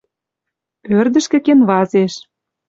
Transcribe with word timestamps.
Ӧрдӹжкӹ 0.97 1.39
кенвазеш. 1.45 2.13